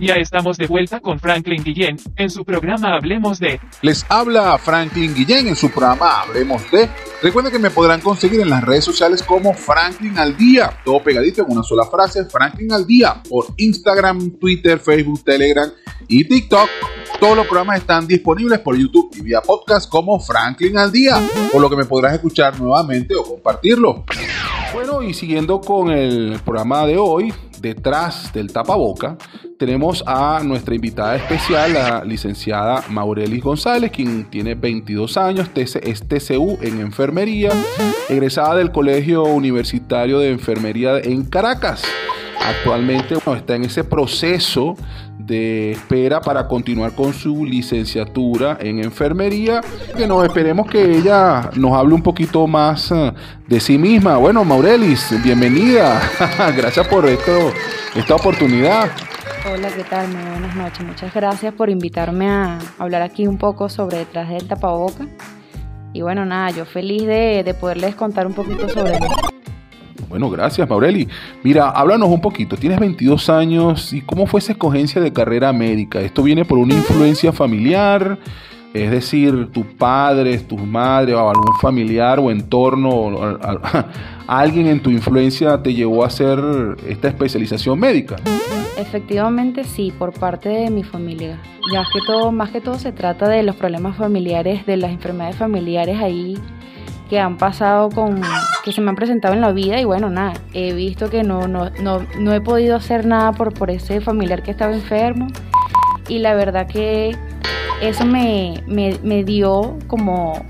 [0.00, 3.60] Ya estamos de vuelta con Franklin Guillén en su programa Hablemos de.
[3.82, 6.88] Les habla Franklin Guillén en su programa Hablemos de.
[7.22, 11.42] Recuerden que me podrán conseguir en las redes sociales como Franklin al Día, todo pegadito
[11.42, 15.70] en una sola frase, Franklin al Día, por Instagram, Twitter, Facebook, Telegram
[16.08, 16.68] y TikTok.
[17.20, 21.20] Todos los programas están disponibles por YouTube y vía podcast como Franklin al Día,
[21.52, 24.04] por lo que me podrás escuchar nuevamente o compartirlo.
[24.74, 29.16] Bueno, y siguiendo con el programa de hoy, detrás del tapaboca,
[29.62, 36.58] tenemos a nuestra invitada especial, la licenciada Maurelis González, quien tiene 22 años, es TCU
[36.62, 37.52] en enfermería,
[38.08, 41.84] egresada del Colegio Universitario de Enfermería en Caracas.
[42.44, 44.74] Actualmente está en ese proceso
[45.16, 49.60] de espera para continuar con su licenciatura en enfermería.
[49.96, 53.12] Que nos esperemos que ella nos hable un poquito más eh,
[53.46, 54.16] de sí misma.
[54.16, 56.02] Bueno, Maurelis, bienvenida.
[56.56, 57.52] Gracias por esto,
[57.94, 58.90] esta oportunidad.
[59.44, 60.06] Hola, ¿qué tal?
[60.06, 60.86] Muy buenas noches.
[60.86, 65.08] Muchas gracias por invitarme a hablar aquí un poco sobre detrás del tapaboca.
[65.92, 69.06] Y bueno, nada, yo feliz de, de poderles contar un poquito sobre mí.
[70.08, 71.08] Bueno, gracias, Maureli.
[71.42, 72.56] Mira, háblanos un poquito.
[72.56, 76.00] Tienes 22 años y cómo fue esa escogencia de carrera médica.
[76.00, 78.18] ¿Esto viene por una influencia familiar?
[78.74, 83.38] Es decir, tus padres, tus madres o algún familiar o entorno,
[84.26, 86.38] alguien en tu influencia te llevó a hacer
[86.88, 88.16] esta especialización médica.
[88.78, 91.38] Efectivamente sí, por parte de mi familia.
[91.72, 95.36] Ya que todo, más que todo se trata de los problemas familiares, de las enfermedades
[95.36, 96.38] familiares ahí
[97.10, 98.22] que han pasado con,
[98.64, 101.46] que se me han presentado en la vida y bueno, nada, he visto que no,
[101.46, 105.26] no, no, no he podido hacer nada por, por ese familiar que estaba enfermo
[106.08, 107.14] y la verdad que
[107.82, 110.46] eso me, me, me dio como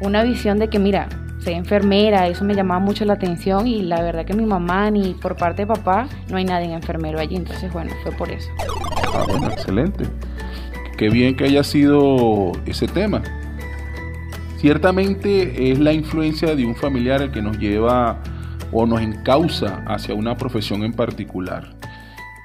[0.00, 4.02] una visión de que mira, soy enfermera, eso me llamaba mucho la atención y la
[4.02, 7.72] verdad que mi mamá ni por parte de papá no hay nadie enfermero allí, entonces
[7.72, 8.50] bueno, fue por eso.
[9.14, 10.04] Ah, bueno, excelente.
[10.96, 13.22] Qué bien que haya sido ese tema.
[14.56, 18.22] Ciertamente es la influencia de un familiar el que nos lleva
[18.72, 21.74] o nos encausa hacia una profesión en particular.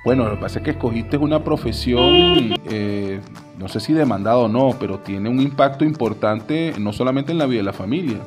[0.05, 3.19] Bueno, lo que pasa es que escogiste una profesión, eh,
[3.57, 7.45] no sé si demandada o no, pero tiene un impacto importante no solamente en la
[7.45, 8.17] vida de la familia,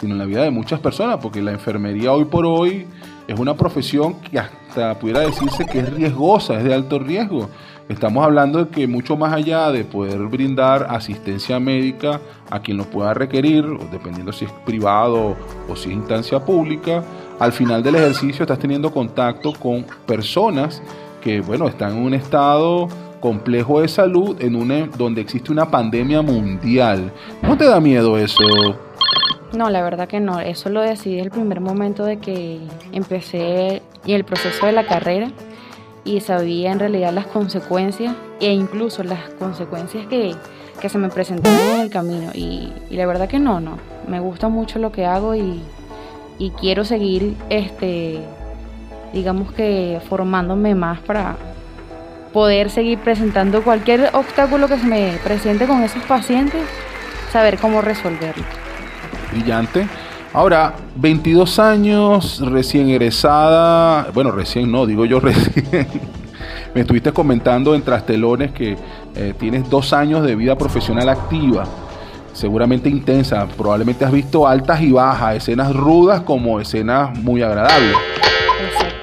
[0.00, 2.86] sino en la vida de muchas personas, porque la enfermería hoy por hoy
[3.26, 7.48] es una profesión que hasta pudiera decirse que es riesgosa, es de alto riesgo.
[7.88, 12.84] Estamos hablando de que mucho más allá de poder brindar asistencia médica a quien lo
[12.84, 15.36] pueda requerir, dependiendo si es privado
[15.68, 17.02] o si es instancia pública,
[17.38, 20.82] al final del ejercicio estás teniendo contacto con personas
[21.22, 22.88] que, bueno, están en un estado
[23.20, 27.12] complejo de salud en un, donde existe una pandemia mundial.
[27.42, 28.42] ¿No te da miedo eso?
[29.52, 30.40] No, la verdad que no.
[30.40, 32.60] Eso lo decidí el primer momento de que
[32.92, 35.30] empecé el proceso de la carrera
[36.04, 40.34] y sabía en realidad las consecuencias e incluso las consecuencias que,
[40.80, 42.30] que se me presentaron en el camino.
[42.34, 43.78] Y, y, la verdad que no, no.
[44.06, 45.60] Me gusta mucho lo que hago y,
[46.38, 48.20] y quiero seguir, este,
[49.12, 51.36] digamos que formándome más para
[52.32, 56.62] poder seguir presentando cualquier obstáculo que se me presente con esos pacientes,
[57.32, 58.44] saber cómo resolverlo.
[59.32, 59.86] Brillante.
[60.32, 65.86] Ahora, 22 años, recién egresada, bueno, recién no, digo yo recién.
[66.74, 68.76] Me estuviste comentando en Trastelones que
[69.16, 71.64] eh, tienes dos años de vida profesional activa,
[72.34, 73.46] seguramente intensa.
[73.56, 77.96] Probablemente has visto altas y bajas, escenas rudas como escenas muy agradables.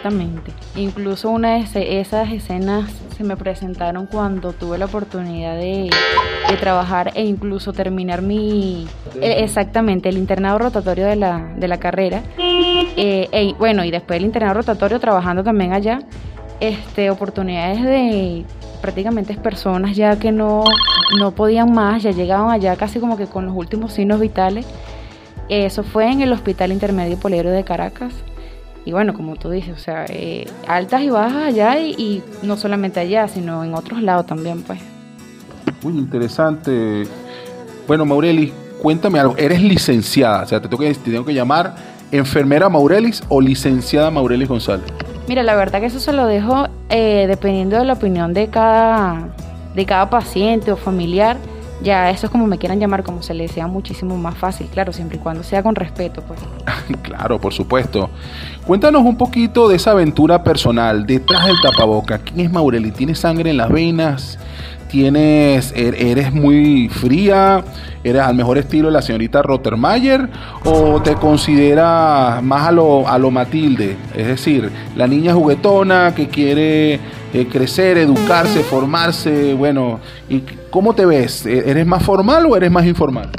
[0.05, 0.51] Exactamente.
[0.75, 5.89] Incluso una de esas escenas se me presentaron cuando tuve la oportunidad de,
[6.47, 8.85] de trabajar e incluso terminar mi...
[9.19, 12.21] eh, exactamente, el internado rotatorio de la, de la carrera.
[12.38, 16.01] Eh, e, bueno, y después el internado rotatorio trabajando también allá.
[16.59, 18.45] Este, oportunidades de
[18.81, 20.63] prácticamente personas ya que no,
[21.19, 24.67] no podían más, ya llegaban allá casi como que con los últimos signos vitales.
[25.49, 28.13] Eso fue en el Hospital Intermedio Poliedro de Caracas.
[28.85, 32.56] Y bueno, como tú dices, o sea, eh, altas y bajas allá y, y, no
[32.56, 34.79] solamente allá, sino en otros lados también, pues.
[35.82, 37.08] Muy interesante.
[37.87, 39.35] Bueno, Maurelis, cuéntame algo.
[39.37, 41.76] Eres licenciada, o sea, te tengo que, te tengo que llamar
[42.11, 44.85] enfermera Maurelis o licenciada Maurelis González.
[45.28, 49.29] Mira, la verdad que eso se lo dejo eh, dependiendo de la opinión de cada,
[49.73, 51.37] de cada paciente o familiar.
[51.81, 54.93] Ya eso es como me quieran llamar, como se les sea muchísimo más fácil, claro,
[54.93, 56.39] siempre y cuando sea con respeto, pues.
[57.01, 58.09] claro, por supuesto.
[58.66, 62.19] Cuéntanos un poquito de esa aventura personal detrás del tapaboca.
[62.19, 62.91] ¿Quién es Maureli?
[62.91, 64.39] ¿Tiene sangre en las venas?
[64.95, 67.63] tienes, er, eres muy fría,
[68.01, 70.29] eres al mejor estilo de la señorita Rottermeier
[70.63, 76.29] o te consideras más a lo, a lo Matilde, es decir, la niña juguetona que
[76.29, 76.99] quiere
[77.35, 79.99] eh, crecer, educarse, formarse, bueno,
[80.29, 81.46] ¿y cómo te ves?
[81.46, 83.29] ¿E-, ¿Eres más formal o eres más informal?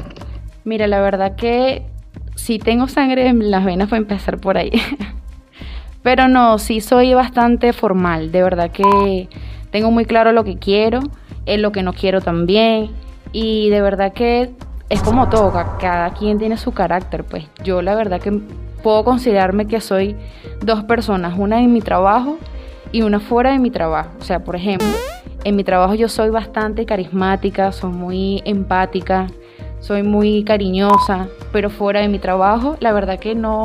[0.64, 1.86] Mira, la verdad que
[2.34, 4.70] si tengo sangre en las venas, a empezar por ahí.
[6.02, 9.30] Pero no, sí soy bastante formal, de verdad que
[9.70, 11.00] tengo muy claro lo que quiero,
[11.46, 12.90] es lo que no quiero también.
[13.32, 14.50] Y de verdad que
[14.90, 17.24] es como todo, cada quien tiene su carácter.
[17.24, 18.40] Pues yo la verdad que
[18.82, 20.16] puedo considerarme que soy
[20.60, 22.38] dos personas, una en mi trabajo
[22.92, 24.10] y una fuera de mi trabajo.
[24.20, 24.88] O sea, por ejemplo,
[25.44, 29.26] en mi trabajo yo soy bastante carismática, soy muy empática,
[29.80, 33.64] soy muy cariñosa, pero fuera de mi trabajo la verdad que no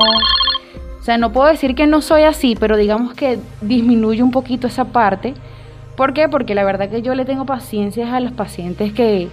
[1.01, 4.67] o sea, no puedo decir que no soy así, pero digamos que disminuye un poquito
[4.67, 5.33] esa parte.
[5.97, 6.29] ¿Por qué?
[6.29, 9.27] Porque la verdad que yo le tengo paciencia a los pacientes que,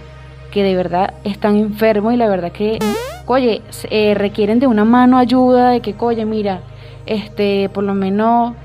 [0.51, 2.79] que de verdad están enfermos y la verdad que,
[3.27, 6.61] oye, eh, requieren de una mano ayuda, de que, oye, mira,
[7.05, 8.55] este, por lo menos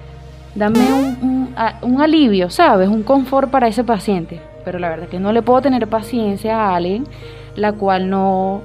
[0.54, 2.88] dame un, un, alivio, ¿sabes?
[2.88, 4.40] Un confort para ese paciente.
[4.64, 7.06] Pero la verdad que no le puedo tener paciencia a alguien
[7.56, 8.62] la cual no,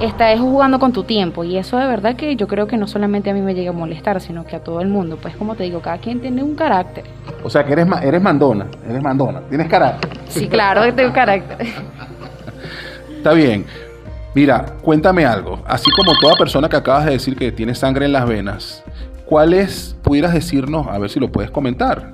[0.00, 3.30] estás jugando con tu tiempo y eso de verdad que yo creo que no solamente
[3.30, 5.18] a mí me llega a molestar, sino que a todo el mundo.
[5.20, 7.04] Pues como te digo, cada quien tiene un carácter.
[7.44, 10.10] O sea que eres, eres mandona, eres mandona, tienes carácter.
[10.28, 11.66] Sí, claro que tengo carácter.
[13.16, 13.64] Está bien.
[14.34, 15.60] Mira, cuéntame algo.
[15.66, 18.82] Así como toda persona que acabas de decir que tiene sangre en las venas,
[19.32, 22.12] ¿cuáles pudieras decirnos, a ver si lo puedes comentar?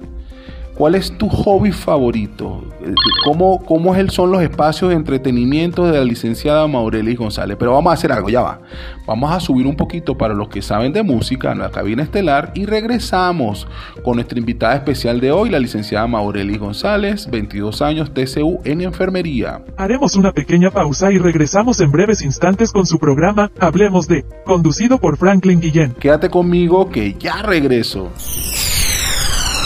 [0.78, 2.62] ¿Cuál es tu hobby favorito?
[2.80, 2.94] Eh,
[3.24, 7.56] ¿Cómo, cómo son los espacios de entretenimiento de la licenciada Maurelis González?
[7.58, 8.60] Pero vamos a hacer algo, ya va.
[9.04, 12.52] Vamos a subir un poquito para los que saben de música en la cabina estelar
[12.54, 13.66] y regresamos
[14.04, 19.64] con nuestra invitada especial de hoy, la licenciada Maurelis González, 22 años, TCU en enfermería.
[19.76, 24.98] Haremos una pequeña pausa y regresamos en breves instantes con su programa Hablemos de, conducido
[24.98, 25.94] por Franklin Guillén.
[25.98, 28.12] Quédate conmigo que ya regreso.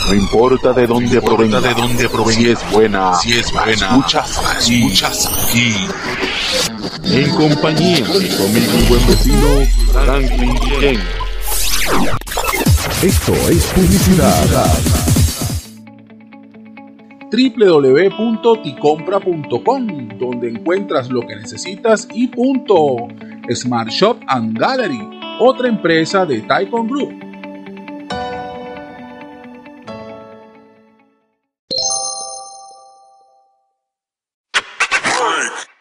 [0.05, 4.37] No importa de dónde provenga, de dónde provenga, si es buena, si es buena, escuchas
[4.55, 5.73] aquí, escuchas aquí.
[7.05, 10.99] En compañía de mi amigo y buen vecino Franklin Ken.
[13.01, 14.65] Esto es publicidad
[17.31, 19.87] www.ticompra.com,
[20.19, 23.07] donde encuentras lo que necesitas y punto.
[23.53, 24.99] Smart Shop and Gallery,
[25.39, 27.22] otra empresa de Taikon Group